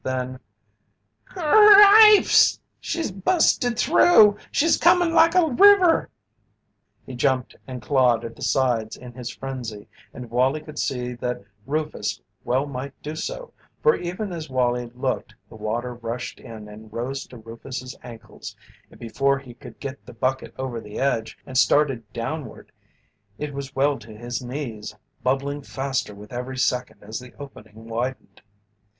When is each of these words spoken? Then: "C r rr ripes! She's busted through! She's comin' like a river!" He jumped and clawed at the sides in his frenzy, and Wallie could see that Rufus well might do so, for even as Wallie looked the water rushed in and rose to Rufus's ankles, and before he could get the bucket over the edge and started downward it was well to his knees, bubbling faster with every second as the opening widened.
Then: 0.03 0.39
"C 1.35 1.39
r 1.39 1.53
rr 1.61 1.77
ripes! 1.79 2.59
She's 2.79 3.11
busted 3.11 3.77
through! 3.77 4.37
She's 4.51 4.75
comin' 4.77 5.13
like 5.13 5.35
a 5.35 5.45
river!" 5.45 6.09
He 7.05 7.13
jumped 7.13 7.55
and 7.67 7.83
clawed 7.83 8.25
at 8.25 8.35
the 8.35 8.41
sides 8.41 8.97
in 8.97 9.13
his 9.13 9.29
frenzy, 9.29 9.87
and 10.11 10.31
Wallie 10.31 10.61
could 10.61 10.79
see 10.79 11.13
that 11.13 11.45
Rufus 11.67 12.19
well 12.43 12.65
might 12.65 12.99
do 13.03 13.15
so, 13.15 13.53
for 13.83 13.95
even 13.95 14.33
as 14.33 14.49
Wallie 14.49 14.87
looked 14.95 15.35
the 15.49 15.55
water 15.55 15.93
rushed 15.93 16.39
in 16.39 16.67
and 16.67 16.91
rose 16.91 17.27
to 17.27 17.37
Rufus's 17.37 17.95
ankles, 18.01 18.55
and 18.89 18.99
before 18.99 19.37
he 19.37 19.53
could 19.53 19.79
get 19.79 20.03
the 20.07 20.13
bucket 20.13 20.51
over 20.57 20.81
the 20.81 20.97
edge 20.99 21.37
and 21.45 21.59
started 21.59 22.11
downward 22.11 22.71
it 23.37 23.53
was 23.53 23.75
well 23.75 23.99
to 23.99 24.17
his 24.17 24.41
knees, 24.41 24.95
bubbling 25.21 25.61
faster 25.61 26.15
with 26.15 26.33
every 26.33 26.57
second 26.57 27.03
as 27.03 27.19
the 27.19 27.35
opening 27.37 27.85
widened. 27.85 28.41